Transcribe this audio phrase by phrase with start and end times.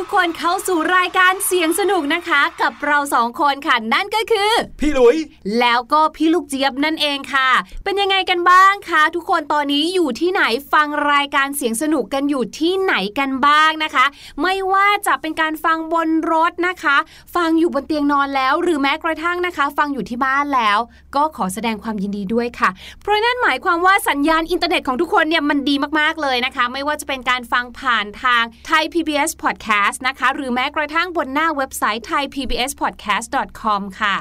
[0.00, 4.50] ทุกคนเข้าสู่รายการเสียงสนุกนะคะ กับเราสองคนค่ะนั่นก็คือ
[4.80, 5.16] พี่หลุย
[5.60, 7.50] แล้วก็พี่ลูกเจี๊ยบนั่นเองค่ะ
[7.84, 14.04] เป็นยังไงกันบ้างคะทุกคนตอนนี้อยู่ที่ไหนฟังรายการเสียงสนุกกันอยู่ที่ไหนกันบ้างนะคะ
[14.42, 16.96] ไม่ว่าจะเป็นการฟังบนรถนะคะ
[17.36, 20.78] ฟังอยู่บนเตียงนอนแล้ว หรือแม้กระทั่งนะคะ ฟังอยู่ที่บ้านแล้ว
[21.16, 22.70] ก็ขอแสดงความยินดีด้วยค่ะ
[23.00, 34.16] เพราะนั่นหมายความว่าสัญญาณอินเทอร์เน็ตของทุกคนเนี่ยมันดีมากๆเลยนะคะ ไม่ว่าจะเป็นการฟังผ่านทาง Thai PBS Podcast สต์นะคะ หรือแม้กระทั่งบนหน้าเว็บไซต์ thaipbspodcast.com ค่ะ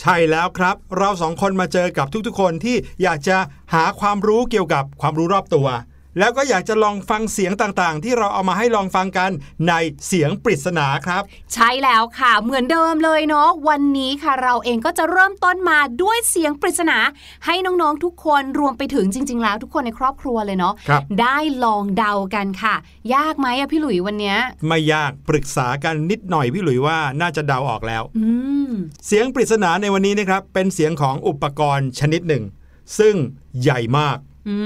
[0.00, 3.38] ใช่แล้วครับ เราสองคนมาเจอกับทุกๆคนที่อยากจะ
[3.74, 5.66] หาความรู้เกี่ยวกับความรู้รอบตัว
[6.18, 9.30] แล้วก็อยากจะลองฟังเสียงต่างๆ ที่เราเอามาให้ลองฟังกัน
[9.68, 9.72] ใน
[10.06, 11.22] เสียงปริศนาครับ
[11.54, 16.98] ใช่แล้วค่ะ เหมือนเดิมเลยเนาะวันนี้ค่ะ เราเองก็จะเริ่มต้นมาด้วยเสียงปริศนา
[17.46, 22.74] ให้น้องๆทุกคนรวมไปถึงจริง ๆ แล้วทุกคนในครอบครัวเลยเนาะครับได้ลองเดากันค่ะ
[23.14, 24.36] ยากไหมอะพี่หลุยวันเนี้ย
[24.68, 28.28] ไม่ยากปรึกษากันนิดหน่อยพี่หลุยว่าน่าจะเดาออกแล้วอื
[28.68, 28.70] ม
[29.06, 32.44] เสียงปริศนาในวันนี้นะครับเป็นเสียงของอุปกรณ์ชนิดหนึ่ง
[32.98, 33.14] ซึ่ง
[33.60, 34.18] ใหญ่มาก
[34.48, 34.56] อื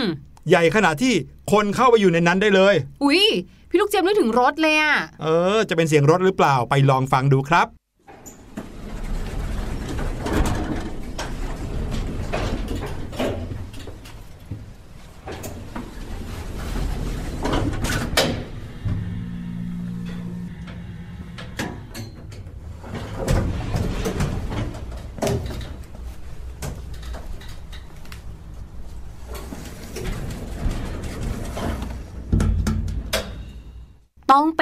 [0.00, 0.02] ม
[0.50, 1.14] ใหญ่ขนาดที่
[1.52, 2.74] คนเข้าไปอยู่ในนั้นได้เลย
[3.04, 3.22] อุ๊ย
[3.70, 5.26] พี่ลูกเจมส์นึกถึงรถเลยอะเอ
[5.56, 7.66] อ จะเป็นเสียงรถหรือเปล่าไปลองฟังดูครับ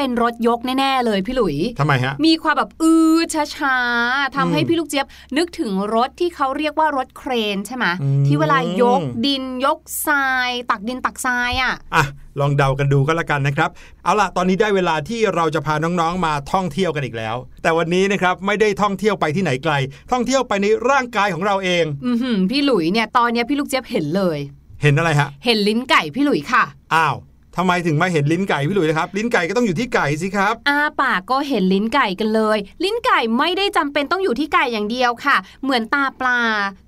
[0.09, 3.19] เป็นรถยกแน่ๆเลยพี่หลุยทำไมฮะ มีความแบบอือ
[3.57, 5.07] ช้าๆทำให้อืมพี่ลูกเจี๊ยบ
[5.37, 12.05] นึกถึงรถที่เขาเรียกว่ารถเครนใช่ไหมอืมที่เวลายกดินยกทราย ตักดินตักทรายอะอะ
[12.41, 13.71] ลองเดากันดูก็แล้วกันนะครับ
[14.05, 19.75] เอาล่ะ ตอนนี้ได้เวลาที่เราจะพาน้องๆมาท่องเที่ยวกันอีกแล้ว แต่วันนี้นะครับไม่ได้ท่องเที่ยวไปที่ไหนไกล
[20.13, 24.39] ท่องเที่ยวไปในร่างกายของเราเอง อือหือพี่หลุยเนี่ยตอนเนี้ยพี่ลูกเจี๊ยบเห็นเลย
[24.83, 26.65] เห็นอะไรฮะ เห็นลิ้นไก่พี่หลุยค่ะ
[26.95, 27.17] อ้าว
[27.56, 36.39] ทำไมถึงมาเห็นลิ้นไก่พี่หลุยนะครับ ลิ้นไก่ก็ต้องอยู่ที่ไก่สิครับอาปากก็เห็นลิ้นไก่กันเลย ลิ้นไก่ไม่ได้จำเป็นต้องอยู่ที่ไก่อย่างเดียวค่ะ เหมือนตาปลา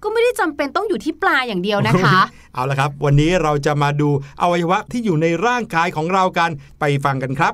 [0.03, 2.19] ก็ไม่ได้จำเป็นต้องอยู่ที่ปลาอย่างเดียวนะคะ
[2.55, 4.09] เอาละครับ วันนี้เราจะมาดู
[4.43, 7.53] อวัยวะที่อยู่ในร่างกายของเรากันไปฟังกันครับ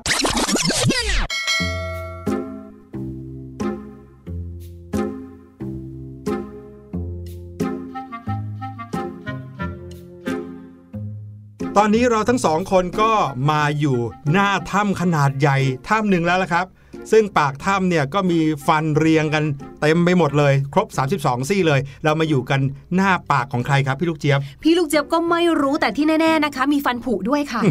[11.79, 13.11] ตอนนี้เราทั้งสองคนก็
[13.51, 13.97] มาอยู่
[14.31, 15.57] หน้าถ้ำขนาดใหญ่
[15.87, 16.65] ถ้ำหนึ่งแล้วละครับ
[17.11, 19.43] ซึ่งปากถ้ำเนี่ยก็มีฟันเรียงกัน
[19.81, 20.87] เต็มไปหมดเลย ครบ
[21.19, 22.59] 32 ซี่เลย เรามาอยู่กัน
[22.95, 27.61] หน้าปากของใครครับพี่ลูกเจี๊ยบ พี่ลูกเจี๊ยบก็ไม่รู้แต่ที่แน่ๆนะคะ มีฟันผุด้วยค่ะ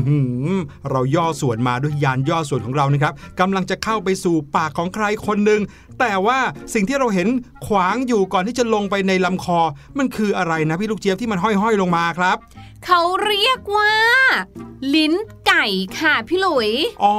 [0.91, 5.61] เราย่อส่วนมาด้วยยานย่อส่วนของเรานะครับกำลังจะเข้าไปสู่ปากของใครคนหนึ่ง
[6.01, 6.39] แต่ว่า
[6.75, 7.29] สิ่งที่เราเห็น
[7.67, 9.61] ขวางอยู่ก่อนที่จะลงไปในลำคอ
[9.99, 12.39] มันคืออะไรนะพี่ลูกเจี๊ยบที่มันห้อยๆลงมาครับ
[12.87, 13.93] เขาเรียกว่า
[14.95, 15.15] ลิ้น
[15.47, 15.67] ไก่
[16.01, 16.71] ค่ะพี่หลุย
[17.03, 17.15] อ๋อ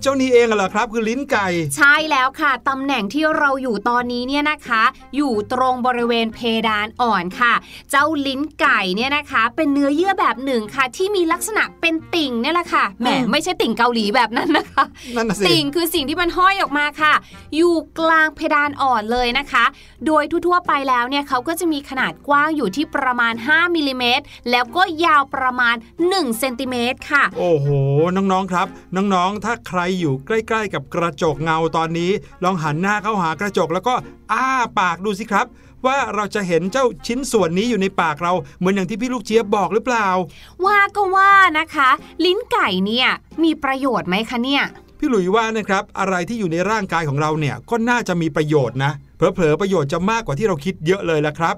[0.00, 4.82] เจ้านี้เองเหรอครับ คือลิ้นไก่ ใช่แล้วค่ะ ตำแหน่งที่เราอยู่ตอนนี้เนี่ยนะคะ
[5.16, 6.38] อยู่ตรงบริเวณเพ
[6.68, 7.54] ดานอ่อนค่ะ
[7.90, 14.84] เจ้าลิ้นไก่เนี่ยนะคะ เป็นเนื้อเยื่อแบบหนึ่งค่ะ ที่มีลักษณะเป็นติ่งเนี่ยแหละค่ะ แหมอืมไม่ใช่ติ่งเกาหลีแบบนั้นนะคะ
[15.16, 17.14] นั่นน่ะสิติ่งคือสิ่งที่มันห้อยออกมาค่ะ
[17.56, 19.64] อยู่กลางเพดานอ่อนเลยนะคะ
[20.06, 25.76] โดยทั่วๆไปแล้วเนี่ยเขาก็จะมีขนาดกว้างอยู่ที่ประมาณ 5มิลลิเมตรแล้วก็ยาวประมาณ
[26.06, 27.68] 1เซนติเมตรค่ะ โอ้โห
[28.16, 28.66] น้องๆครับ
[28.96, 32.10] น้องๆ ถ้าใครอยู่ใกล้ ๆ กับกระจกเงาตอนนี้
[32.44, 33.94] ลองหันหน้าเข้าหากระจกแล้วก็
[34.32, 34.46] อ้า
[34.78, 35.46] ปากดูสิครับ
[35.86, 40.08] ว่าเราจะเห็นเจ้าชิ้นส่วนนี้อยู่ในปากเราเหมือนอย่างที่พี่ลูกเจี๊ยบบอกหรือเปล่า
[40.64, 41.90] ว่าก็ว่านะคะ
[42.24, 43.08] ลิ้นไก่เนี่ย
[43.42, 44.62] มีประโยชน์ไหมคะเนี่ย
[44.98, 51.56] พี่หลุยว่านะครับอะไรที่อยู่ในร่างกายของเราเนี่ยก็น่าจะมีประโยชน์นะเผลอๆประโยชน์จะมากกว่าที่เราคิดเยอะเลยละครับ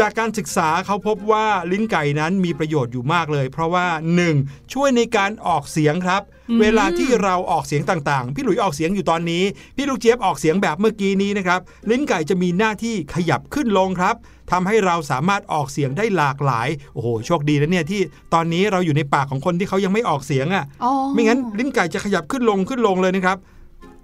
[0.00, 3.86] จากการศึกษาเขาพบว่าลิ้นไก่นั้นมีประโยชน์อยู่มากเลย เพราะว่า
[4.30, 4.72] 1.
[4.72, 9.44] ช่วยในการออกเสียงครับอืมเวลาที่เราออกเสียงต่างๆ พี่หลุยออกเสียงอยู่ตอนนี้
[9.76, 11.60] พี่ลูกเจี๊ยบออกเสียงแบบเมื่อกี้นี้นะครับ
[11.90, 14.14] ลิ้นไก่จะมีหน้าที่ขยับขึ้นลงครับ
[14.50, 18.00] ทำให้เราสามารถออกเสียงได้หลากหลาย โอ้โห โชคดีนะเนี่ยที่
[18.34, 23.38] ตอนนี้เราอยู่ในปากของคนที่เขายังไม่ออกเสียงอะอ๋อไม่งั้นลิ้นไก่จะขยับขึ้นลงขึ้นลงเลยนะครับ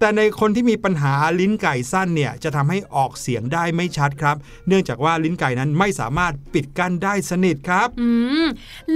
[0.03, 4.35] แต่ในคนที่มีปัญหาลิ้นไก่สั้นเนี่ยจะทำให้ออกเสียงได้ไม่ชัดครับ
[4.67, 8.09] เนื่องจากว่าลิ้นไก่นั้นไม่สามารถปิดกั้นได้สนิทครับ อื
[8.43, 8.45] ม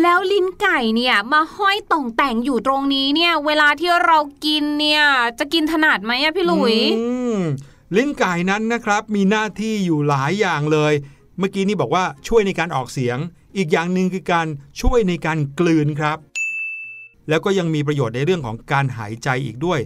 [0.02, 5.04] แล้วลิ้นไก่เนี่ยมาห้อยต่องแต่งอยู่ตรงนี้เนี่ย เวลาที่เรากินเนี่ย
[5.40, 7.08] จะกินถนัดไหมอะพี่หลุยอื
[7.38, 7.40] ม
[7.96, 10.94] ลิ้นไก่นั้นนะครับ มีหน้าที่อยู่หลายอย่างเลย
[11.38, 13.18] เมื่อกี้นี่บอกว่าช่วยในการออกเสียง
[13.58, 14.48] อีกอย่างหนึ่งคือการ
[14.82, 16.18] ช่วยในการกลืนครับ
[17.30, 19.80] แล้วก็ยังมีประโยชน์ในเรื่องของการหายใจอีกด้วย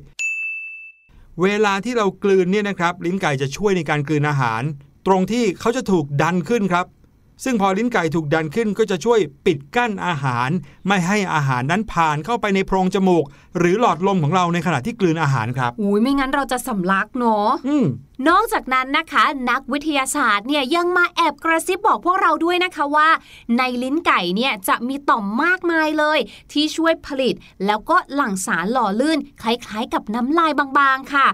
[1.44, 4.62] เวลาที่เรากลืนเนี่ยนะครับ ลิ้นไก่จะช่วยในการกลืนอาหาร
[5.08, 6.86] ตรงที่เขาจะถูกดันขึ้นครับ
[7.44, 10.50] ซึ่งพอลิ้นไก่ถูกดันขึ้นก็จะช่วยปิดกั้นอาหาร
[10.88, 13.24] ไม่ให้อาหารนั้นผ่านเข้าไปในโพรงจมูก
[13.58, 17.86] หรือหลอดลมของเราในขณะที่กลืนอาหารครับอุ้ยไม่งั้นเราจะสำลักเนาะอืม
[18.28, 23.10] นอกจากนั้นนะคะ นักวิทยาศาสตร์เนี่ยยังมาแอบกระซิบบอกพวกเราด้วยนะคะว่า
[23.58, 26.20] ในลิ้นไก่เนี่ยจะมีต่อมมากมายเลย
[26.52, 27.36] ที่ช่วยผลิต
[27.66, 31.28] แล้วก็หลั่งสารหล่อลื่น คล้ายๆ กับน้ำลายบางๆค่ะ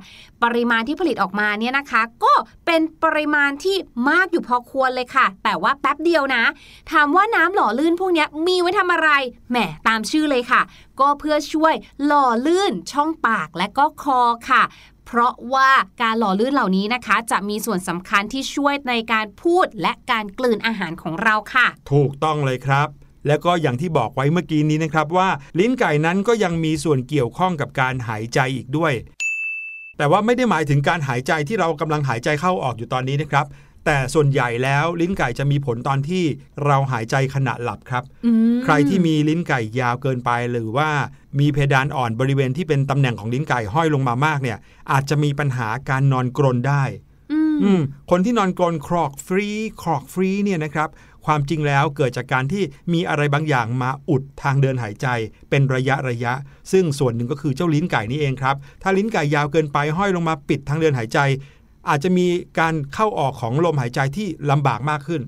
[0.44, 2.34] ปริมาณที่ผลิตออกมาเนี่ยนะคะ ก็
[2.66, 3.78] เป็นปริมาณที่
[4.10, 6.44] มากอยู่พอควรเลยค่ะ แต่ว่าแป๊บเดียวนะ
[6.92, 9.10] ถามว่าน้ำหล่อลื่นพวกนี้มีไว้ทำอะไร
[9.52, 10.62] แหมตามชื่อเลยค่ะ
[11.00, 11.74] ก็เพื่อช่วย
[12.06, 14.64] หล่อลื่นช่องปากและก็คอค่ะ
[15.06, 15.70] เพราะว่า
[16.02, 22.88] การหล่อลื่นเหล่านี้นะคะ จะมีส่วนสำคัญที่ช่วยในการพูดและการกลืนอาหารของเราค่ะ ถูกต้องเลยครับ
[23.28, 28.94] แล้วก็อย่างที่บอกไว้เมื่อกี้นี้นะครับว่า ลิ้นไก่นั้นก็ยังมีส่วนเกี่ยวข้องกับการหายใจอีกด้วย
[29.98, 33.46] แต่ว่าไม่ได้หมายถึงการหายใจที่เรากำลังหายใจเข้าออกอยู่ตอนนี้นะครับ
[33.86, 36.24] แต่ส่วนใหญ่แล้วลิ้นไก่จะมีผลตอนที่
[36.66, 40.90] เราหายใจขณะหลับครับอืมใครที่มีลิ้นไก่ยาวเกินไปหรือว่า
[41.40, 44.58] มีเพดานอ่อนบริเวณที่เป็นตำแหน่งของลิ้นไก่ห้อยลงมามากเนี่ย
[44.92, 46.84] อาจจะมีปัญหาการนอนกรนได้
[47.32, 49.48] อืมอืมคนที่นอนกรนครอกฟรี
[49.82, 50.90] ครอกฟรีเนี่ยนะครับ
[51.26, 52.64] ความจริงแล้วเกิดจากการที่
[52.94, 55.08] มีอะไรบางอย่างมาอุดทางเดินหายใจ
[55.50, 56.34] เป็นระยะระยะ
[56.72, 61.20] ซึ่งส่วนหนึ่งก็คือเจ้าลิ้นไก่นี่เองครับ ถ้าลิ้นไก่ยาวเกินไปห้อยลงมาปิดทางเดินหายใจ
[61.90, 62.28] อาจจะมี
[62.60, 65.22] การเข้าออกของลมหายใจที่ลำบากมากขึ้น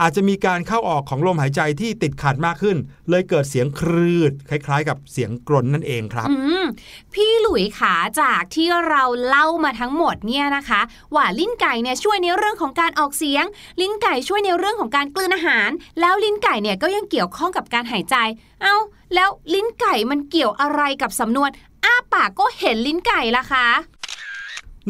[0.00, 2.76] อืมอาจจะมีการเข้าออกของลมหายใจที่ติดขัดมากขึ้น
[3.10, 6.64] เลยเกิดเสียงครืดคล้าย ๆ กับเสียงกรนนั่นเองครับอืม
[7.14, 10.80] พี่หลุยขาจากที่เราเล่ามาทั้งหมดเนี่ยนะคะ
[11.14, 13.44] ว่าลิ้นไก่เนี่ยช่วยในเรื่องของการออกเสียง
[13.80, 18.16] ลิ้นไก่ช่วยในเรื่องของการกลืนอาหาร แล้วลิ้นไก่เนี่ยก็ยังเกี่ยวข้องกับการหายใจ
[18.62, 18.76] เอ้า
[19.14, 21.50] แล้วลิ้นไก่มันเกี่ยวอะไรกับสำนวน
[21.84, 23.66] อ้าปากก็เห็นลิ้นไก่ล่ะคะ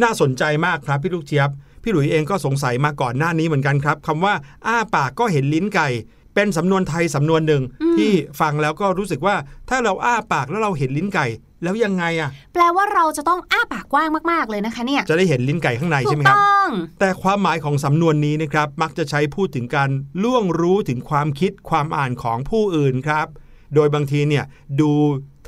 [0.03, 1.51] น่าสนใจมากครับพี่ลูกเจี๊ยบ
[1.89, 4.35] พี่หลุยเองก็สงสัยมาก่อนหน้านี้เหมือนกันครับคำว่า
[4.67, 5.89] อ้าปากก็เห็นลิ้นไก่
[6.35, 9.37] เป็นสำนวนไทยสำนวนหนึ่งอืมที่ฟังแล้วก็รู้สึกว่า
[9.69, 11.27] ถ้าเราอ้าปากแล้วเราเห็นลิ้นไก่
[11.63, 19.91] แล้วยังไงอะแปลว่าเราจะต้องอ้าปากกว้างมากๆเลยนะคะเนี่ยจะได้เห็นลิ้นไก่ข้างในถูใช่กไหมครับต้องแต่ความหมายของสำนวนนี้นะครับมักจะใช้พูดถึงการ
[20.23, 23.27] ล่วงรู้ถึงความคิดความอ่านของผู้อื่นครับ
[23.75, 24.45] โดยบางทีเนี่ย
[24.81, 24.91] ดู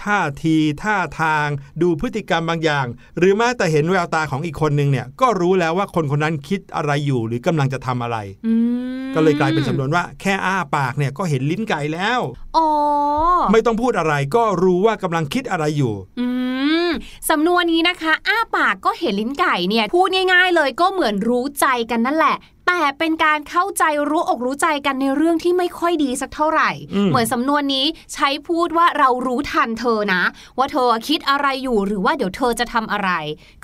[0.04, 1.48] ท่าทีท่าทาง
[1.82, 2.86] ดูพฤติกรรมบางอย่าง
[3.18, 8.16] หรือแม้แต่เห็นแววตาของอีกคนนึงเนี่ยก็รู้แล้วว่าคนคนนั้นคิดอะไรอยู่หรือกำลังจะทำอะไร
[8.46, 8.54] อื
[9.00, 12.20] มก็เลยกลายเป็นสำนวนว่า แค่อ้าปากเนี่ยก็เห็นลิ้นไก่แล้ว
[12.56, 12.68] อ๋อ
[13.52, 16.26] ไม่ต้องพูดอะไรก็รู้ว่ากำลังคิดอะไรอยู่ อื
[16.88, 16.90] ม
[17.30, 22.36] สำนวนนี้นะคะ อ้าปากก็เห็นลิ้นไก่เนี่ยพูดง่าย ๆ เลยก็เหมือนรู้ใจกันนั่นแหละ
[22.72, 30.22] แต่เป็นการเข้าใจรู้อกรู้ใจกันในเรื่องที่ไม่ค่อยดีสักเท่าไหร่อืมเหมือนสำนวนนี้ใช้พูดว่าเรารู้ทันเธอนะ
[30.58, 33.10] ว่าเธอคิดอะไรอยู่หรือว่าเดี๋ยวเธอจะทำอะไร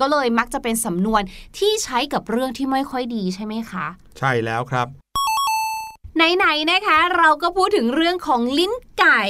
[0.00, 1.22] ก็เลยมักจะเป็นสำนวน
[1.58, 3.86] ที่ใช้กับเรื่องที่ไม่ค่อยดีใช่ไหมคะ
[4.18, 4.86] ใช่แล้วครับ
[6.16, 9.22] ไหนๆนะคะ เราก็พูดถึงเรื่องของลิ้นไก่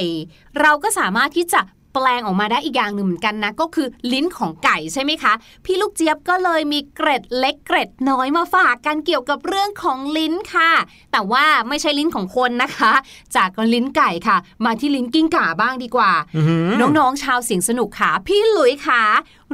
[0.61, 1.61] เราก็สามารถที่จะ
[2.01, 5.33] แปลงออกมาได้อีกอย่างหนึ่งเหมือนกันนะ ก็คือลิ้นของไก่ใช่ไหมคะ
[5.65, 10.71] พี่ลูกเจี๊ยบก็เลยมีเกร็ดเล็กเกร็ดน้อยมาฝากกันเกี่ยวกับเรื่องของลิ้นค่ะ
[11.11, 12.93] แต่ว่าไม่ใช่ลิ้นของคนนะคะ
[13.35, 19.03] จากลิ้นไก่ค่ะ มาที่ลิ้นกิ้งก่าบ้างดีกว่าอื้อหือน้องๆชาวเสียงสนุกค่ะ พี่หลุยค่ะ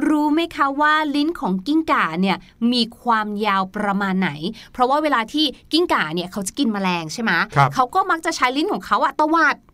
[0.08, 2.36] รู้ไหมคะว่าลิ้นของกิ้งก่าเนี่ย
[2.72, 4.30] มีความยาวประมาณไหน
[4.72, 9.73] เพราะว่าเวลาที่กิ้งก่าเนี่ยเขาจะกินแมลงใช่ไหมครับเขาก็มักจะใช้ลิ้นของเขาอะตวัดอื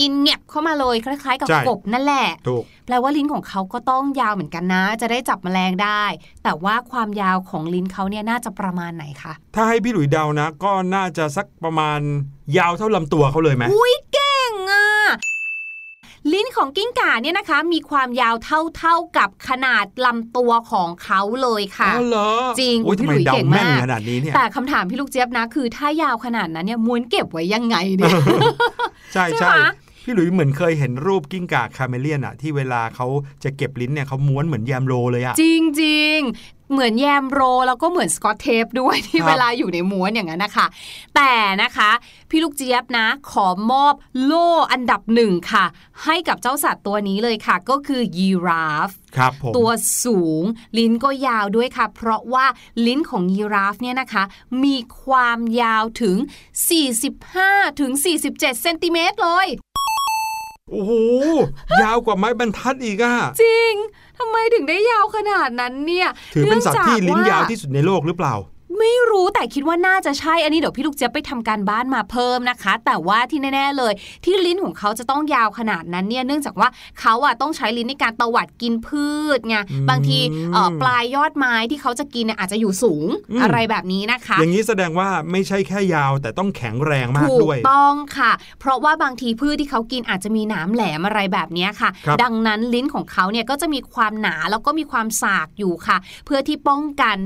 [0.00, 6.02] กินเงียบเข้ามาเลยคล้าย ๆ กับใช่กบนั่นแหละถูกแปลว่าลิ้นของเขาก็ต้องยาวเหมือนกันนะ จะได้จับแมลงได้
[6.44, 12.00] แต่ว่าความยาวของลิ้นเขาเนี่ยน่าจะประมาณไหนคะถ้าให้พี่หลุยเดานะ ก็น่าจะสักประมาณ
[12.58, 14.88] ยาวเท่าลำตัวเขาเลยไหมอุ้ยเก่งอะ
[16.32, 28.14] ลิ้นของกิ้งก่าเนี่ยนะคะ มีความยาวเท่าๆกับขนาดลำตัวของเขาเลยค่ะอ๋อเหรอจริงโอ้ยพี่ทำไมหลุยเดาเก่งแม่นมากขนาดนี้เนี่ยแต่คำถามพี่ลูกเจี๊ยบนะ คือถ้ายาวขนาดนั้นเนี่ยม้วนเก็บไว้ยังไงเนี่ย
[29.12, 29.60] ใช่ใช่ใช่ไหม
[30.04, 33.06] พี่หลุยเหมือนเคยเห็นรูปกิ้งก่าคาเมเลียนอะที่เวลาเขา
[33.44, 40.66] จะเก็บลิ้นเนี่ยเขาม้วนเหมือนแยมโรเลยอะจริงจริงๆเหมือนแยมโรแล้วก็เหมือนสกอตเทปด้วยที่ครับเวลาอยู่ในม้วนอย่างนั้นนะคะ
[41.16, 41.32] แต่
[41.62, 41.90] นะคะ
[42.30, 43.94] พี่ลูกเจี๊ยบนะ ขอมอบ
[44.24, 45.64] โล่อันดับหนึ่งค่ะ
[46.04, 49.70] ให้กับเจ้าสัตว์ตัวนี้เลยค่ะ ก็คือยีราฟครับผมตัว
[50.04, 50.44] สูง
[50.78, 52.46] ลิ้นก็ยาวด้วยค่ะ เพราะว่า
[52.86, 54.24] ลิ้นของยีราฟเนี่ยนะคะ
[54.64, 56.16] มีความยาวถึง
[56.98, 59.48] 45ถึง47 เซนติเมตรเลย
[60.70, 60.92] โอ้โห
[61.82, 63.74] ยาวกว่าไม้บรรทัดอีกอะจริง
[64.18, 68.34] ทำไมถึงได้ยาวขนาดนั้นเนี่ยถือเป็นสัตว์ที่ลิ้นเนื่องจกยาวที่สุดในโลกหรือเปล่า
[68.78, 73.92] ไไม่รู้แต่คิดว่าน่าจะใช่อันนี้เดี๋ยวพี่ลูกเจี๊ยบไปทำการบ้านมาเพิ่มนะคะ แต่ว่าที่แน่ ๆ เลย
[74.24, 76.68] ที่ลิ้นของเขาจะต้องยาวขนาดนั้นเนี่ยเนื่องจากว่า
[77.00, 80.18] เขาอะต้องใช้ลิ้นในการตวัดกินพืชไงอืมบางที
[80.52, 97.18] เอ่อปลายยอดไม้ที่เขาจะกินเนี่ยอาจจะอยู่สูงอืมอะไรแบบนี้นะคะ อย่างนี้แสดงว่าไม่ใช่แค่ยาวแต่ต้องแข็งแรงมากถูกด้วยต้องค่ะ เพราะว่าบางทีพืชที่เขากินอาจจะมีหนามแหลมอะไรแบบเนี้ยค่ะครับดังนั้นลิ้นของเขาเนี่ยก็จะมีความหนาแล้วก็มีความสากอยู่ค่ะ เพื่อที่ป้องกัน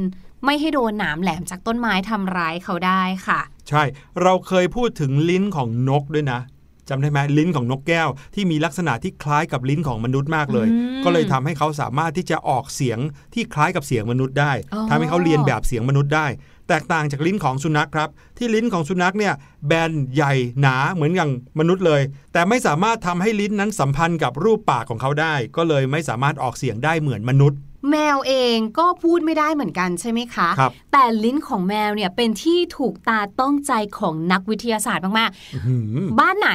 [0.45, 3.83] ไม่ให้โดนหนามแหลมจากต้นไม้ทำร้ายเขาได้ค่ะ ใช่
[4.23, 6.41] เราเคยพูดถึงลิ้นของนกด้วยนะ
[6.89, 12.99] จำได้ไหมลิ้นของนกแก้วที่มีลักษณะที่คล้ายกับลิ้นของมนุษย์มากเลยอืมก็เลยทำให้เขาสามารถที่จะออกเสียง
[13.35, 16.27] ที่คล้ายกับเสียงมนุษย์ได้อ๋อทำให้เขาเรียนแบบเสียงมนุษย์ได้
[16.69, 19.35] แตกต่างจากลิ้นของสุนัขครับ ที่ลิ้นของสุนัขเนี่ย
[19.67, 22.03] แบนใหญ่หนาเหมือนอย่างมนุษย์เลย
[22.33, 27.59] แต่ไม่สามารถทำให้ลิ้นนั้นสัมพันธ์กับรูปปากของเขาได้ ก็เลยไม่สามารถออกเสียงได้เหมือนมนุษย์
[27.91, 36.51] แมวเองก็พูดไม่ได้เหมือนกันใช่ไหมคะครับแต่ลิ้นของแมวเนี่ยเป็นที่ถูกตาต้องใจของนักวิทยาศาสตร์มากอื้อหือๆบ้านไหน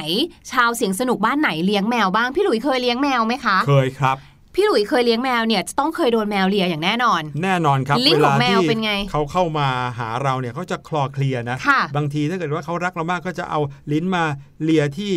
[0.52, 4.18] ชาวเสียงสนุกบ้านไหนเลี้ยงแมวบ้างพี่หลุยเคยเลี้ยงแมวไหมคะ เคยครับ
[4.54, 13.60] พี่หลุยเคยเลี้ยงแมวเนี่ยจะต้องเคยโดนแมวเลียอย่างแน่นอน แน่นอนครับลิ้นเวขอลางแมวที่เป็นไงเขาเข้ามาหาเราเนี่ยเขาจะคลอเคลียร์นะค่ะบางทีถ้าเกิดว่าเขารักเรามากก็จะเอา
[13.92, 14.24] ลิ้นมา
[14.62, 15.12] เลียที่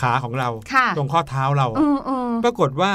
[0.00, 2.92] ขาของเราค่ะตรงข้อเท้าเราเออเออปรากฏว่า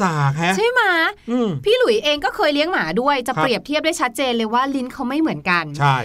[0.00, 0.82] สากแฮะใช่ไหม
[1.30, 5.98] อืมพี่หลุยเองก็เคยเลี้ยงหมาด้วยจะครับเปรียบเทียบได้ชัดเจนเลยว่าลิ้นเขาไม่เหมือนกัน ใช่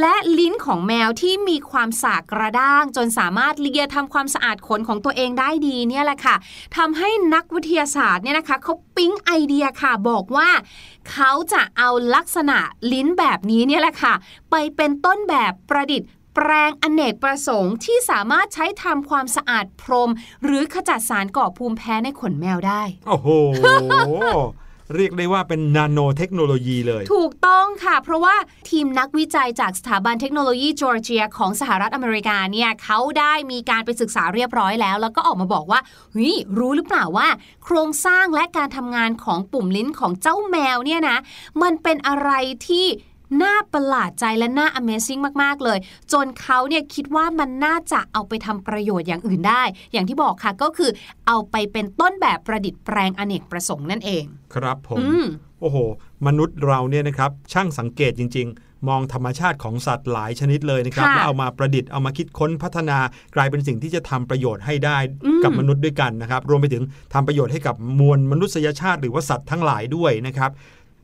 [0.00, 6.36] และลิ้นของแมวที่มีความสากกระด้าง จนสามารถเลียทำความสะอาดขนของตัวเองได้ดีเนี่ยแหละค่ะ
[6.76, 10.48] ทำให้นักวิทยาศาสตร์เนี่ยนะคะเขาปิ๊งไอเดียค่ะบอกว่า
[11.10, 12.58] เขาจะเอาลักษณะ
[12.92, 14.14] ลิ้นแบบนี้เนี่ยแหละค่ะ
[14.50, 20.10] ไปเป็นต้นแบบประดิษฐ์ แปรงอเนกประสงค์ที่สามารถใช้ทำความสะอาดพรม
[20.44, 23.28] หรือขจัดสารก่อภูมิแพ้ในขนแมวได้ โอ้โห
[24.94, 28.34] เรียกได้ว่าเป็นนาโนเทคโนโลยีเลย ถูกต้องค่ะ เพราะว่า
[28.70, 35.80] ทีมนักวิจัยจากสถาบันเทคโนโลยีจอร์เจียของสหรัฐอเมริกาเนี่ยเขาได้มีการไปศึกษาเรียบร้อยแล้ว แล้วก็ออกมาบอกว่า
[36.12, 37.28] เฮ้ยรู้หรือเปล่าว่า
[37.64, 41.18] โครงสร้างและการทำงานของปุ่มลิ้นของเจ้าแมวเนี่ยนะ
[41.62, 42.30] มันเป็นอะไร
[42.68, 42.86] ที่
[43.42, 45.78] น่าประหลาดใจและน่า Amazing มาก ๆ เลย
[46.12, 49.62] จนเขาเนี่ยคิดว่ามันน่าจะเอาไปทำประโยชน์อย่างอื่นได้
[49.92, 50.90] อย่างที่บอกค่ะก็คือ
[51.26, 55.24] เอาไปเป็นต้นแบบประดิษฐ์แปลงอเนกประสงค์นั่นเอง ครับผมอืม
[55.60, 55.76] โอ้โห
[56.26, 62.98] มนุษย์เราเนี่ยนะครับช่างสังเกตจริง ๆ มองธรรมชาติของสัตว์หลายชนิดเลยนะครับค่ะแล้วเอามาประดิษฐ์เอามาคิดค้นพัฒนา
[63.34, 66.82] กลายเป็นสิ่งที่จะทำประโยชน์ให้ได้อืมกับมนุษย์ด้วยกันนะครับ รวมไปถึง
[67.14, 70.50] ทำประโยชน์ให้กับมวลมนุษยชาติหรือว่าสัตว์ทั้งหลายด้วยนะครับ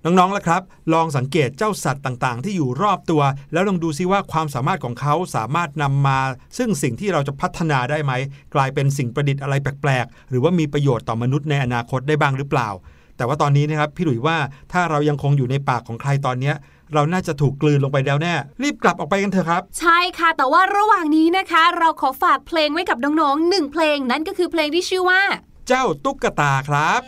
[0.04, 0.62] น้องๆล่ะครับ
[0.92, 6.18] ลองสังเกตเจ้าสัตว์ต่างๆ ที่อยู่รอบตัว แล้วลองดูซิว่าความสามารถของเขาสามารถนำมา
[6.58, 8.12] ซึ่งสิ่งที่เราจะพัฒนาได้ไหม
[8.54, 12.68] กลายเป็นสิ่งประดิษฐ์อะไรแปลกๆ หรือว่ามีประโยชน์ต่อมนุษย์ในอนาคตได้บ้างหรือเปล่า
[13.16, 14.36] แต่ว่าตอนนี้นะครับพี่หลุยว่า
[14.72, 16.54] ถ้าเรายังคงอยู่ในปากของใครตอนเนี้ย
[16.94, 25.22] เราน่าจะถูกกลืนลงไปแล้วแน่ รีบกลับออกไปกันเถอะครับ ใช่ค่ะ แต่ว่าระหว่างนี้นะคะ เราขอฝากเพลงไว้กับน้องๆหนึ่งเพลงนั่นก็คือเพลงที่ชื่อว่า
[25.68, 27.02] เจ้าตุ๊กตาครับ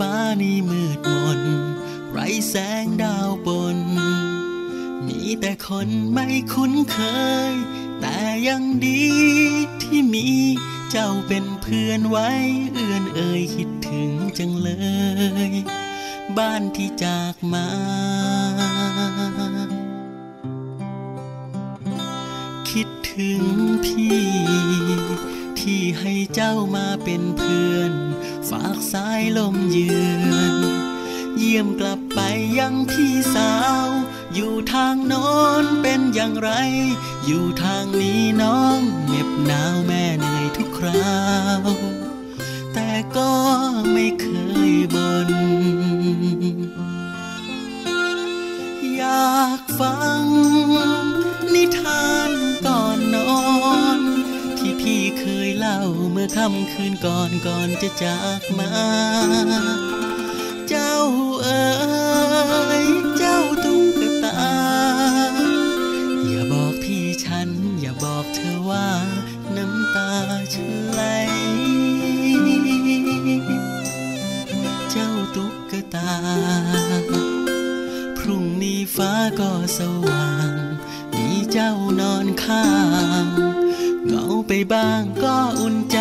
[0.00, 1.40] ฟ้านี่มืดมน
[2.10, 3.78] ไรแสงดาวบน
[5.06, 6.98] มีแต่คนไม่คุ้นเค
[7.50, 7.54] ย
[8.00, 8.16] แต่
[8.48, 9.04] ยังดี
[9.82, 10.28] ที่มี
[10.90, 12.28] เจ้าเป็นเพื่อนไว้
[12.72, 14.70] เอื้อนเอ่ยคิดถึงจังเล
[15.50, 15.52] ย
[16.36, 17.68] บ้านที่จากมา
[22.70, 23.42] คิดถึง
[23.84, 24.22] พี่
[25.60, 27.92] ที่ให้เจ้ามาเป็นเพื่อน
[28.48, 29.88] ฝากสายลมเยื
[30.32, 30.56] อน
[31.36, 32.20] เยี่ยมกลับไป
[32.58, 33.52] ยังพี่สา
[33.84, 33.88] ว
[34.34, 35.28] อยู่ทางโน้
[35.62, 36.50] นเป็นอย่างไร
[37.26, 41.18] อยู่ทางนี้น้องเหน็บหนาวแม่เหนื่อยทุกครา
[41.60, 41.62] ว
[42.74, 43.32] แต่ก็
[43.92, 44.26] ไม่เค
[44.70, 45.30] ยบน่น
[48.96, 50.19] อยากฟัง
[56.34, 58.70] ค่ำคืนก่อนก่อนจะจากมา
[60.68, 60.94] เจ้า
[61.42, 61.62] เอ๋
[62.84, 62.86] ย
[63.18, 64.38] เจ้าตุ๊กตา
[66.26, 67.48] อย่าบอกที่ฉัน
[67.80, 68.88] อย่าบอกเธอว่า
[69.56, 70.10] น้ำตา
[70.54, 71.02] ฉันไหล
[74.90, 76.12] เจ้าตุ๊กตา
[78.18, 80.52] พรุ่งนี้ฟ้าก็สว่าง
[81.16, 82.66] มีเจ้านอนข้า
[83.24, 83.26] ง
[84.06, 85.99] เหงาไปบ้างก็อุ่นใจ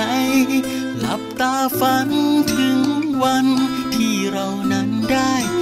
[0.99, 2.09] หลับตาฝัน
[2.53, 2.79] ถึง
[3.23, 3.47] วัน
[3.95, 5.58] ที่เรานั้นได้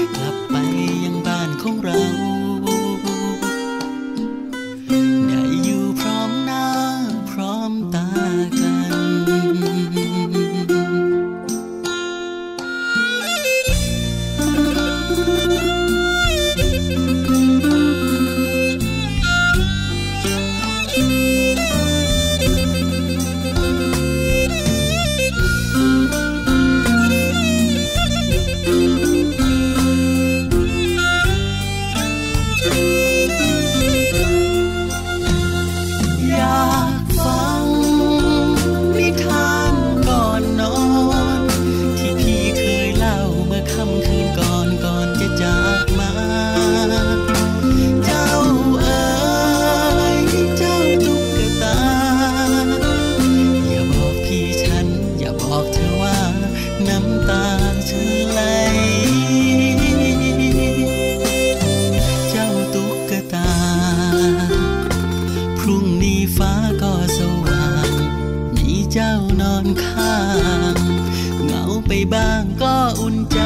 [72.14, 73.40] บ้างก็อุ่นใจ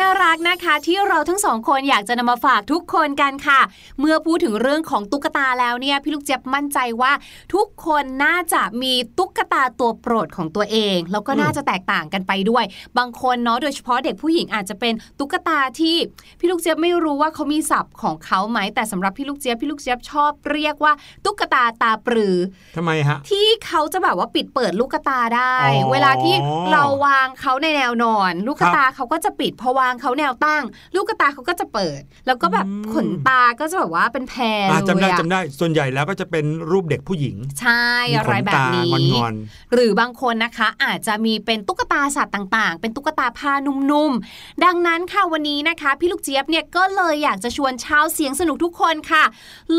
[0.00, 3.60] น่ารักน่ารักนะคะ ที่เราทั้งสองคนอยากจะนำมาฝากทุกคนกันค่ะ
[4.00, 7.12] เมื่อพูดถึงเรื่องของตุ๊กตาแล้วเนี่ยพี่ลูกเจี๊ยบมั่นใจว่า
[7.54, 12.64] ทุกคนน่าจะมีตุ๊กตาตัวโปรดของตัวเอง แล้วก็น่าจะแตกต่างกันไปด้วย
[12.98, 15.96] บางคนเนาะโดยเฉพาะเด็กผู้หญิงอาจจะเป็นตุ๊กตาที่
[16.40, 20.92] พี่ลูกเจี๊ยบไม่รู้ว่าเขามีศัพท์ของเขาไหมแต่สำหรับพี่ลูกเจี๊ยบพี่ลูกเจี๊ยบชอบเรียกว่า
[21.24, 22.36] ตุ๊กตาตาปรือ
[22.76, 26.34] ทำไมฮะที่เขาจะแบบว่าปิดเปิดลูกตาได้อ๋อเวลาที่
[26.72, 30.62] เราวางเขาในแนวนอน ลูกตาเขาก็จะปิดพอวางเขาแนวตั้ง
[30.94, 39.34] ลูกตาเขาก็จะเปิด แล้วก็แบบอืมขนตาก็จะแบบว่าเป็นแพรอะเลยจำได้อะจำได้ส่วนใหญ่แล้วก็จะเป็นรูปเด็กผู้หญิง ใช่มีอะไรขนแบตาบนี้งอน
[39.74, 49.24] หรือบางคนนะคะอาจจะมีเป็นตุ๊กตาสัตว์ต่างๆ เป็นตุ๊กตาผ้านุ่มๆ ดังนั้นค่ะวันนี้นะคะ พี่ลูกเจี๊ยบเนี่ยก็เลยอยากจะชวนชาวเสียงสนุกทุกคนค่ะ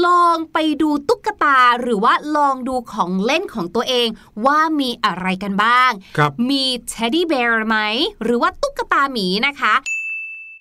[0.05, 4.07] ลองไปดูตุ๊กตาหรือว่าลองดูของเล่นของตัวเอง
[4.45, 7.77] ว่ามีอะไรกันบ้างๆครับมีเท็ดดี้เบร์ไหม
[8.23, 9.73] หรือว่าตุ๊กตาหมีนะคะ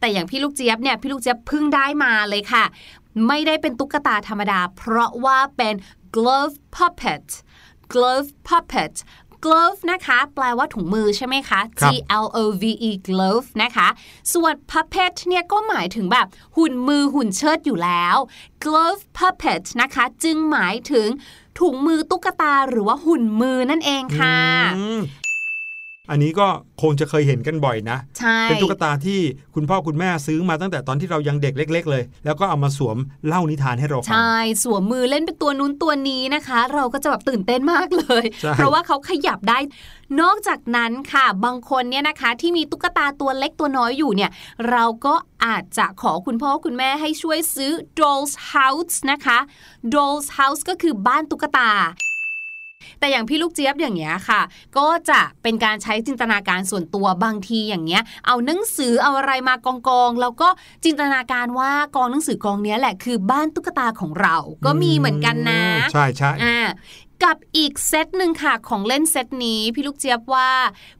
[0.00, 2.64] แต่อย่างพี่ลูกเจี๊ยบเนี่ยพี่ลูกเจี๊ยบเพิ่งได้มาเลยค่ะ
[3.26, 5.74] ไม่ได้เป็นตุ๊กตาธรรมดา เพราะว่าเป็น
[6.16, 7.26] glove puppet
[7.92, 8.94] glove puppet
[9.44, 13.88] glove นะคะ แปลว่าถุงมือใช่ไหมคะครั G บ L O V E glove นะคะ
[14.34, 18.16] ส่วน puppet เนี่ยก็หมายถึงแบบหุ่นมือหุ่นเชิดอยู่แล้ว
[18.64, 21.08] glove puppet นะคะ จึงหมายถึง
[21.60, 24.38] ถุงมือตุ๊กตาหรือว่าหุ่นมือนั่นเองค่ะ
[26.10, 26.48] อืมอันนี้ก็
[26.82, 29.20] คงจะเคยเห็นกันบ่อยนะใช่เป็นตุ๊กตาที่
[29.54, 32.96] คุณพ่อคุณแม่ซื้อมาตั้งแต่ตอนที่เรายังเด็กเล็ก ๆ เลย แล้วก็เอามาสวม
[33.26, 39.58] เล่านิทานให้เราฟัง ใช่ สวมมือเล่นเป็นตัวนู้นตัวนี้นะคะ เราก็จะแบบตื่นเต้นมากเลยใช่เพราะว่าเขาขยับได้
[40.20, 44.30] นอกจากนั้นค่ะ บางคนเนี่ยนะคะที่มีตุ๊กตาตัวเล็กตัวน้อยอยู่เนี่ย
[44.70, 49.38] เราก็อาจจะขอคุณพ่อคุณแม่ให้ช่วยซื้อ dolls house นะคะ
[49.94, 51.70] dolls house ก็คือบ้านตุ๊กตา
[53.00, 54.40] แต่อย่างพี่ลูกเจี๊ยบอย่างเงี้ยค่ะ
[54.78, 60.48] ก็จะเป็นการใช้จินตนาการส่วนตัวบางทีอย่างเงี้ย เอาหนังสือเอาอะไรมากองกองๆแล้วก็
[60.84, 66.58] จินตนาการว่ากองหนังสือกองเนี้ยแหละคือบ้านตุ๊กตาของเรา ก็มีเหมือนกันนะ ใช่ใช่อ่า
[67.24, 70.50] กับอีกเซตหนึ่งค่ะของเล่นเซตนี้พี่ลูกเจี๊ยบว่า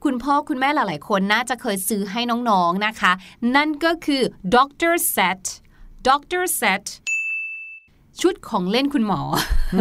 [0.04, 3.12] คุณพ่อคุณแม่หลาย ๆ คนน่าจะเคยซื้อให้น้อง ๆ นะคะ
[3.56, 4.22] นั่นก็คือ
[4.54, 5.42] doctor set
[6.08, 6.84] doctor set
[8.22, 9.20] ชุดของเล่นคุณหมอ
[9.74, 9.76] อ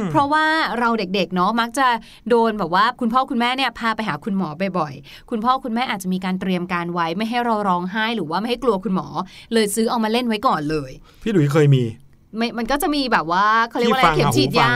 [0.10, 0.46] เพราะว่า
[0.78, 1.86] เราเด็กๆเนาะมักจะ
[2.28, 9.06] โดนแบบว่าคุณพ่อคุณแม่เนี่ยพาไปหาคุณหมอบ่อยๆ คุณพ่อคุณแม่อาจจะมีการเตรียมการไว้ไม่ให้เราร้องไห้หรือว่าไม่ให้กลัวคุณหมอ
[9.52, 10.90] เลยซื้อเอามาเล่นไว้ก่อนเลย
[11.22, 11.84] พี่หลุยเคยมี
[12.36, 14.74] ไม่มันก็จะมีแบบว่าเขาเรียกว่าอะไรที่ฟังเข็มฉีดหูฟังยา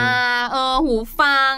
[0.51, 1.53] เออหูฟัง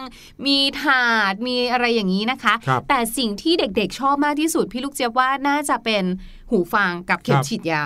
[0.45, 6.03] มีถาดมีอะไรอย่างนี้นะคะครับแต่สิ่งที่เด็กๆชอบมากที่สุด พี่ลูกเจี๊ยบว่าน่าจะเป็น
[6.51, 7.83] หูฟังกับเข็คมรับฉีดยา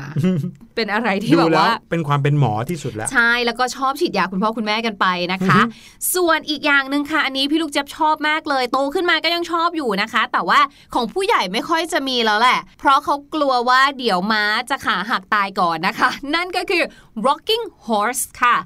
[0.76, 10.60] เป็นอะไรที่ดูแบบแล้วว่าเป็นความเป็นหมอที่สุดแล้ว ใช่แล้วก็ชอบฉีดยาคุณพ่อคุณแม่กันไปนะคะอือฮึส่วนอีกอย่างหนึ่งค่ะ อันนี้พี่ลูกเจี๊ยบชอบมากเลย โตขึ้นมาก็ยังชอบอยู่นะคะ แต่ว่า
[10.94, 16.84] ของผู้ใหญ่ไม่ค่อยจะมีแล้วแหละ เพราะเขากลัวว่าเดี๋ยวม้าจะขาหักตายก่อนนะคะ นั่นก็คือ
[17.26, 18.58] rocking horse ค่ะ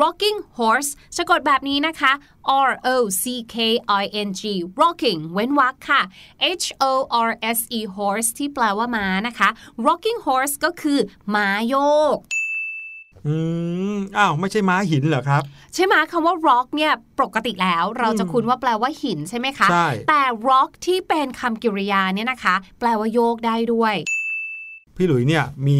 [0.00, 2.12] rocking horse สะกดแบบนี้นะคะ
[2.68, 2.88] R O
[3.22, 3.56] C K
[4.02, 4.42] I N G
[4.80, 6.00] rocking เว้นวรรคค่ะ
[6.62, 6.92] H O
[7.28, 9.48] R S E horse ที่แปลว่าม้านะคะ
[9.86, 10.98] rocking horse ก็คือ
[11.34, 11.76] ม้าโย
[12.16, 12.18] ก
[13.26, 13.34] อื
[13.94, 15.42] ม อ้าว ไม่ใช่ม้าหินเหรอครับ
[15.74, 23.94] ใช่ไหมคำว่า rock เนี่ยปกติแล้วเราจะคุ้นว่าแปลว่าหินใช่ไหมคะใช่แต่ rock ที่เป็นคำกริยาเนี่ยนะคะ แปลว่าโยกได้ด้วย
[24.96, 25.78] พี่หลุยเนี่ยมี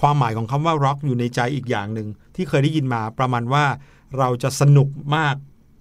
[0.00, 3.64] ความหมายของคำว่า rock อยู่ในใจอีกอย่างหนึ่ง ที่เคยได้ยินมาประมาณว่า
[4.18, 5.34] เราจะสนุกมาก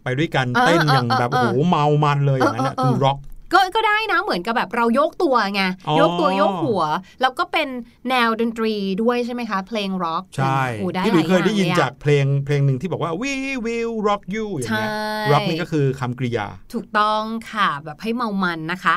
[0.03, 3.19] ไปด้วยกันเออเต้นอย่างเออแบบเออโอ้โหเมามันเลยอย่างนั้นน่ะเออเออคือ rock
[3.53, 6.83] ก็ก็ได้นะเหมือนกับแบบเราโยกตัวไงอ๋อโยกตัวโยกหัว
[7.21, 7.67] แล้วก็เป็น
[8.09, 13.33] แนวดนตรีด้วยใช่ไหมคะ เพลง rock ใช่โอ้ได้พี่หลุยหลาเคยได้ยินอางลจากเพลงเพลงหนึ่งที่บอกว่า we
[13.65, 18.95] will rock you อย่างเงี้ยใช่ rock นี่ก็คือคำกริยา ถูกต้องค่ะแบบให้เมามันนะคะ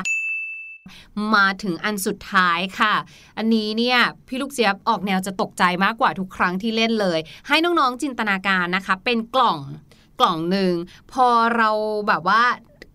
[1.35, 2.93] มาถึงอันสุดท้ายค่ะ
[3.37, 9.59] อันนี้เนี่ยพี่ลูกเจี๊ยบออกแนวจะตกใจมากกว่าทุกครั้งที่เล่นเลย ให้น้องๆจินตนาการนะคะ เป็นกล่อง
[10.19, 10.73] กล่องหนึ่ง
[11.11, 11.69] พอเรา
[12.07, 12.43] แบบว่า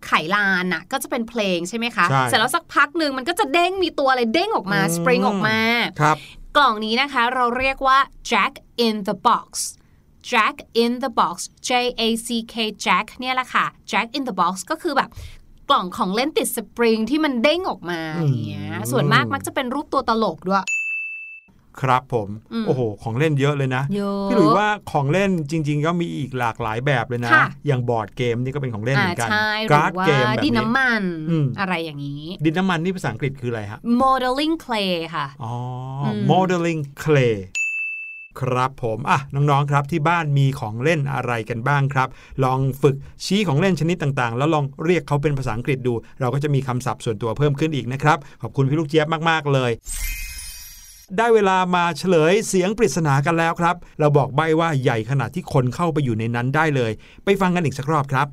[0.05, 5.59] ไขลานน่ะก็จะเป็นเพลงใช่ไหมคะใช่เสร็จแล้วสักพักหนึ่งมันก็จะเด้งมีตัวอะไรเด้งออกมาอืมสปริงออกมา
[6.01, 6.17] ครับ
[6.57, 7.97] กล่องนี้นะคะเราเรียกว่า
[8.29, 8.53] Jack
[8.85, 9.49] in the box
[10.31, 11.35] Jack in the box
[11.69, 15.09] J A C K Jack เนี่ยแหละค่ะ Jack in the box ก็คือแบบ
[15.42, 15.42] ก
[15.73, 20.65] ล่องของเล่นติดสปริงที่มันเด้งออกมาอืมอย่างเงี้ยส่วนมากมักจะเป็นรูปตัวตลกด้วย
[21.81, 35.53] ครับผมอืมโอ้โห ของเล่นเยอะเลยนะเยอะพี่หลุยว่าของเล่นจริง ๆ ก็มีอีกหลากหลายแบบเลยนะค่ะอย่างบอร์ดเกมนี่ก็เป็นของเล่นเหมือนกันใช่หรืการ์ดอว่าเกมแบบดินนี้น้ำมันอืมอะไรอย่างนี้ ดินน้ำมันนี่ภาษาอังกฤษคืออะไรฮะ modeling clay ค่ะอ๋อ
[36.03, 37.35] อม modeling clay
[38.39, 42.09] ครับผมอะน้องๆครับที่บ้านมีของเล่นอะไรกันบ้างครับ
[42.43, 49.71] ลองฝึกชี้ของเล่นชนิดต่างๆ แล้วลองเรียกเขาเป็นภาษาอังกฤษดู เราก็จะมีคำศัพท์ส่วนตัวเพิ่มขึ้นอีกนะครับ ขอบคุณพี่ลูกเจี๊ยบมากๆเลย
[51.17, 56.91] ได้เวลามาเฉลยเสียงปริศนากันแล้วครับ เราบอกใบ้ว่าใหญ่ขนาดที่คนเข้าไปอยู่ในนั้นได้เลย
[57.25, 58.27] ไปฟังกันอีกสักรอบครับ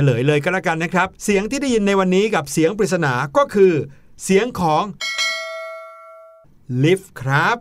[0.10, 3.72] ลยเลยก็แล้วกันนะครับ เสียงที่ได้ยินในวันนี้กับเสียงปริศนาก็คือ
[4.24, 4.84] เสียงของ
[6.84, 7.56] lift ครับ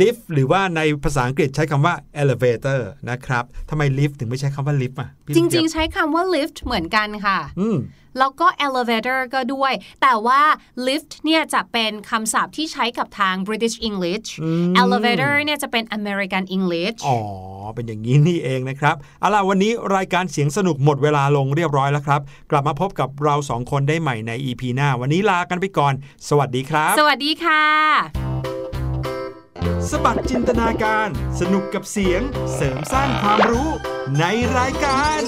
[0.00, 2.80] lift หรือว่าในภาษาอังกฤษใช้คำว่า elevator
[3.10, 7.76] นะครับทำไม lift ถึงไม่ใช้คำว่า lift อะพี่จลูกริเจี๊งยบๆใช้คำว่า lift เหมือนกันค่ะอืม
[8.18, 10.42] แล้วก็ elevator ก็ด้วย แต่ว่า
[10.86, 17.18] lift เนี่ยจะเป็นคำศัพท์ที่ใช้กับทาง British English อืม elevator เนี่ยจะเป็น American English อ๋อ
[17.74, 25.94] เป็นอย่างนี้นี่เองนะครับ เอาล่ะ วันนี้รายการเสียงสนุกหมดเวลาลงเรียบร้อยแล้วครับ กลับมาพบกับเราสองคนได้ใหม่ใน EP หน้า วันนี้ลากันไปก่อน
[26.28, 27.64] สวัสดีครับ สวัสดีค่ะ
[29.90, 31.08] สบัดจินตนาการ
[31.40, 32.20] สนุกกับเสียง
[32.54, 33.68] เสริมสร้างความรู้
[34.18, 34.24] ใน
[34.56, 35.20] รายการ